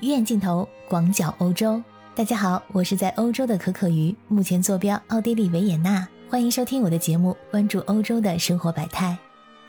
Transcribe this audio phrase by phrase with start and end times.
[0.00, 1.82] 鱼眼镜头，广角欧洲。
[2.14, 6.06] 大家好，我是在欧洲的可可鱼，目前坐标奥地利维也纳。
[6.30, 9.18] 欢迎收听我的节目，关注欧洲的生活百态。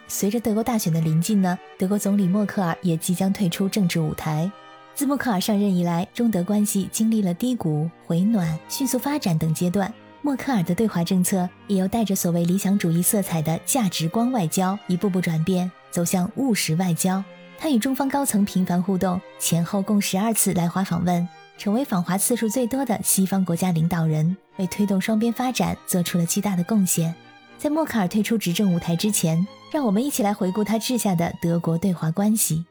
[0.07, 4.51] 随着德国大选的临近呢，德国总理默克尔也即将退出政治舞台。
[4.93, 9.91] 自默克尔上任以来，中德关系经历了低谷、回暖、迅速发展等阶段。
[10.21, 17.23] 默克尔的对华政策也由带着所谓理想主义色彩的价值观外交，一步步转变，走向务实外交。
[17.61, 21.27] 他与中方高层频繁互动，前后共十二次来华访问，
[21.57, 27.13] 成为访华次数最多的西方国家领导人，为推动双边发展做出了巨大的贡献。
[27.57, 32.65] 在默克尔退出执政舞台之前，让我们一起来回顾他治下的德国对华关系。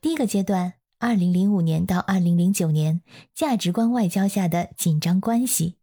[0.00, 3.02] 第一个阶段，二零零五年到二零零九年，
[3.34, 5.76] 价值观外交下的紧张关系。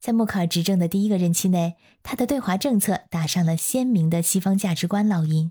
[0.00, 5.50] 在默克尔执政的第一个任期内，他的对华政策打上了鲜明的西方价值观烙印。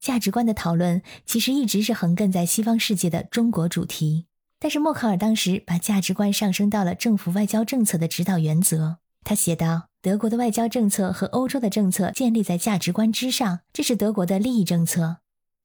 [0.00, 4.24] 价值观的讨论其实一直是横亘在西方世界的中国主题，
[4.58, 8.96] 但是默克尔当时把价值观上升到了政府外交政策的指导原则。
[9.22, 15.18] 他写道：“德国的外交政策和欧洲的政策建立在价值观之上，这是德国的利益政策。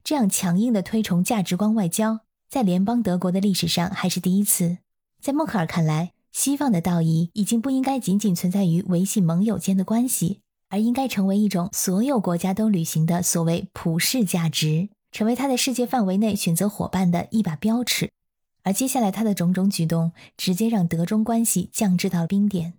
[0.03, 4.79] 这样强硬的推崇价值观外交，在联邦德国的历史上还是第一次。
[5.21, 18.11] 在默克尔看来。”西方的道义已经不应该仅仅存在于维系盟友间的关系，而应该成为一种所有国家都履行的所谓普世价值，成为他在世界范围内选择伙伴的一把标尺。
[18.63, 22.73] 而接下来他的种种举动，直接让德中关系降至到冰点。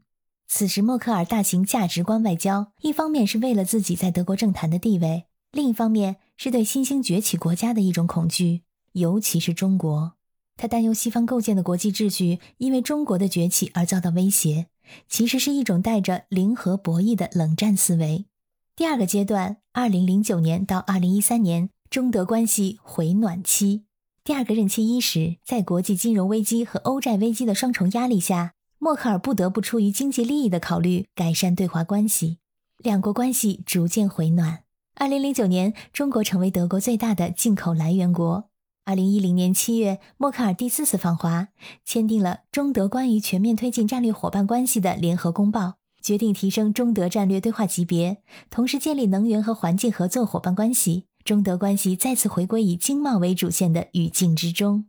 [0.49, 8.63] 此时，默克尔大型价值观外交，一方面是为了自己在德国政坛的地位，另一方面是对新兴崛起国家的一种恐惧，
[8.93, 10.13] 尤其是中国。
[10.57, 14.67] 他担忧西方构建的国际秩序因为中国的崛起而遭到威胁，
[15.09, 18.27] 其实是一种带着零和博弈的冷战思维。
[18.75, 23.85] 第二个阶段，二零零九年到二零一三年，中德关系回暖期。
[24.23, 32.39] 第二个任期伊始，在国际金融危机和欧债危机的双重压力下，默克尔不得不出于经济利益的考虑，改善对华关系，
[32.79, 34.65] 两国关系逐渐回暖。
[34.97, 38.49] 二零零九年，中国成为德国最大的进口来源国。
[38.87, 41.49] 二零一零年七月，默克尔第四次访华，
[41.85, 51.07] 签订了中德关于全面推进战略伙伴关系的联合公报，决定提升中德战略对话级别，同时建立能源和环境合作伙伴关系。
[51.25, 54.87] 中德关系再次回归以经贸为主线的语境之中。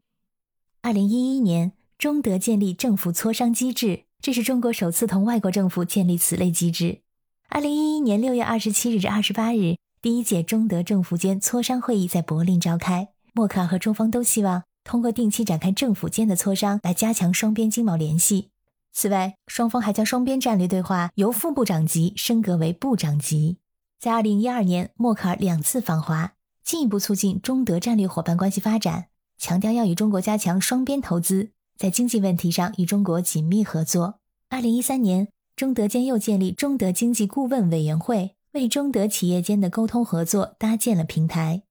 [0.81, 7.01] 二零一一年，中德建立政府磋商机制，这是中国首次同外国政府建立此类机制。
[7.49, 13.07] 二零一一年六月二十七日至二十八日，第一届中德政府间磋商会议在柏林召开。
[13.37, 18.49] 默克尔和中方都希望通过定期展开政府间的磋商来加强双边经贸联系。
[18.91, 23.57] 此外，双方还将双边战略对话由副部长级升格为部长级。
[23.99, 26.33] 在二零一二年，默克尔两次访华，
[26.63, 29.05] 进一步促进中德战略伙伴关系发展，
[29.37, 34.15] 强调要与中国加强双边投资，在经济问题上与中国紧密合作。
[34.49, 41.61] 二零一三年，中德间又建立中德经济顾问委员会，为中德企业间的沟通合作搭建了平台。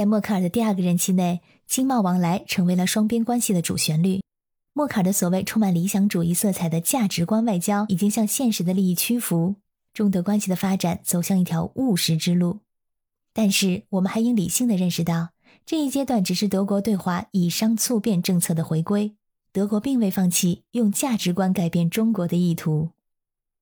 [0.00, 4.22] 在默克尔的第二个任期内，经贸往来成为了双边关系的主旋律。
[4.72, 9.56] 默克尔的所谓充满理想主义色彩的价值观外交，已经向现实的利益屈服，
[9.92, 12.60] 中德关系的发展走向一条务实之路。
[13.34, 15.32] 但是，我们还应理性的认识到，
[15.66, 19.12] 这一阶段只是德国对华以商促变政策的回归，
[19.52, 22.88] 德国并未放弃用价值观改变中国的意图。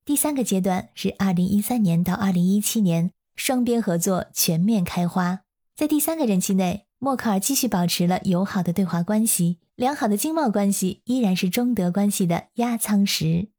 [0.05, 5.41] 第三个阶段是二零一三年到二零一七年，双边合作全面开花。
[5.79, 13.51] 在第三个任期内，默克尔继续保持了友好的对华关系，良好的经贸关系依然是中德关系的压舱石。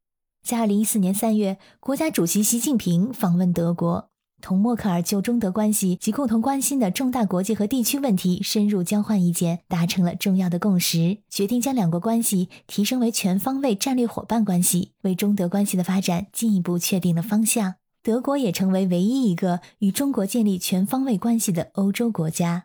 [0.42, 4.10] 在二零一四年三月，国家主席习近平访问德国，
[4.42, 17.76] 同默克尔就中德关系及共同关心的重大国际和地区问题深入交换意见，达成了重要的共识，决定将两国关系提升为全方位战略伙伴关系，为中德关系的发展进一步确定了方向。
[18.02, 22.64] 德国也成为唯一一个与中国建立全方位关系的欧洲国家。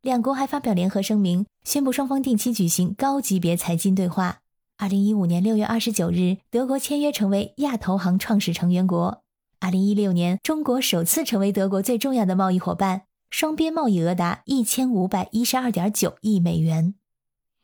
[0.00, 4.42] 两国还发表联合声明，宣布双方定期举行高级别财经对话。
[4.76, 9.24] 二零一五年六月二十九日，德国签约成为亚投行创始成员国。
[9.58, 16.94] 二零一六年，中国首次成为德国最重要的贸易伙伴，双边贸易额达一千五百一十二点九亿美元。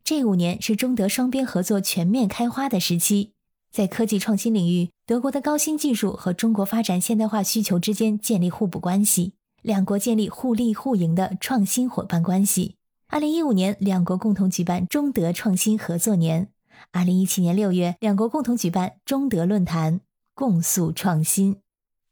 [0.03, 3.35] 这五年是中德双边合作全面开花的时期。
[3.71, 12.77] 在科技创新领域，德国的高新技术和中国发展现代化需求之间建立互补关系，两国建立互利互赢的创新伙伴关系。
[13.09, 16.47] 二零一五年，两国共同举办中德创新合作年；
[16.93, 20.01] 二零一七年六月，两国共同举办中德论坛，
[20.33, 21.59] 共塑创新。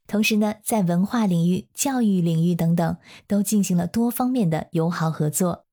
[0.05, 5.65] 同时呢，在文化领域、教育领域等等，都进行了多方面的友好合作。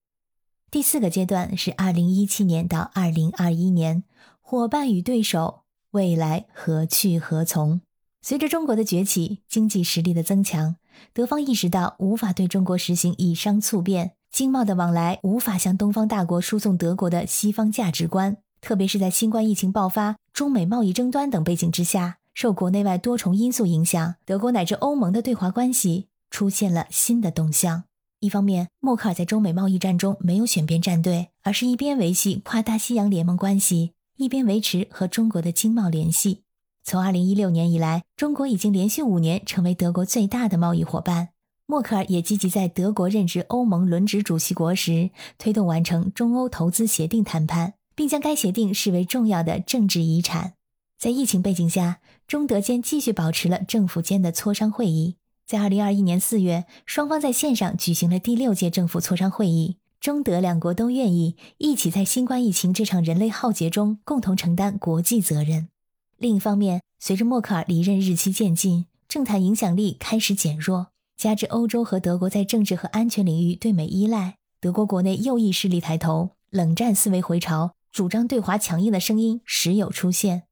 [0.71, 4.05] 第四个阶段是二零一七年到二零二一年，
[4.41, 7.81] 伙伴与对手未来何去何从？
[8.20, 10.76] 随着中国的崛起，经济实力的增强，
[11.14, 18.37] 德方意识到无法对中国实行以商促变，经贸的往来无法向东方大国输送德国的西方价值观。
[18.61, 27.85] 特别是在新冠疫情爆发、中美贸易争端等背景之下，受国内外多重因素影响，德国乃至欧盟的对华关系出现了新的动向。
[28.20, 36.43] 一方面，默克尔在中美贸易战中没有选边站队，而是一边维系跨大西洋联盟关系，一边维持和中国的经贸联系。
[36.82, 41.29] 从2016年以来，中国已经连续五年成为德国最大的贸易伙伴。
[41.67, 50.55] 默克尔也积极在德国任职欧盟轮值主席国时，推动完成中欧投资协定谈判，并将该协定视为重要的政治遗产。
[50.99, 55.14] 在疫情背景下，中德间继续保持了政府间的磋商会议。
[55.47, 59.76] 在二零二一年四月，双方在线上举行了第六届政府磋商会议。
[60.00, 65.69] 中德两国都愿意一起在新冠疫情这场人类浩劫中共同承担国际责任。
[66.17, 80.45] 另一方面，随着默克尔离任日期渐近，政坛影响力开始减弱，加之欧洲和德国在政治和安全领域对美依赖，德国国内右翼势力抬头，冷战思维回潮，主张对华强硬的声音时有出现。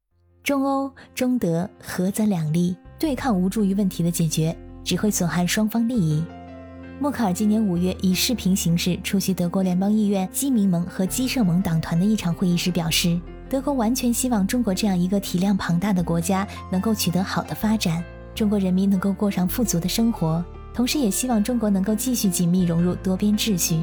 [0.43, 4.57] 中欧、中德合则两利，对抗无助于问题的解决。
[4.87, 6.23] 只会损害双方利益。
[6.99, 18.03] 默克尔今年五月以视频形式出席德国联邦议院基民盟和基圣盟党团的一场会议时表示，德国完全希望中国这样一个体量庞大的国家能够取得好的发展，
[18.33, 23.79] 中国人民能够过上富足的生活，同时也希望中国能够继续紧密融入多边秩序。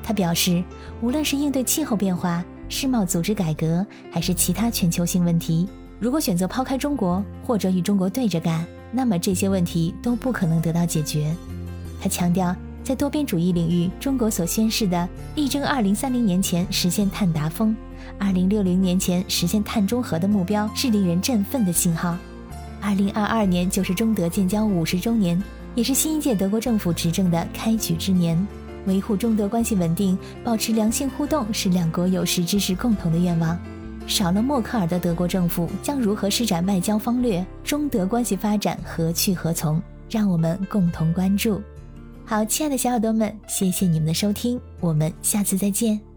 [0.00, 0.62] 他表示，
[1.02, 5.68] 无论是应对气候变化、世贸组织改革，还是其他全球性问题，
[5.98, 8.64] 如果选择抛开中国或者与中国对着干。
[8.92, 11.34] 那么这些问题都不可能得到解决。
[12.04, 17.74] 他强调，在多边主义领域，中国所宣示的力争2030年前实现碳达峰、
[18.20, 22.14] 2060年前实现碳中和的目标是令人振奋的信号。
[22.82, 25.42] 2022年就是中德建交五十周年，
[25.74, 28.46] 也是新一届德国政府执政的开局之年。
[28.84, 33.58] 维护中德关系稳定，保持良性互动，是两国有识之士共同的愿望。
[34.06, 37.42] 少了默克尔的德国政府将如何施展外交方略？
[37.64, 39.80] 中德关系发展何去何从？
[40.10, 41.62] 让我们共同关注。
[42.26, 46.13] 好，亲爱的小耳朵们，谢谢你们的收听，我们下次再见。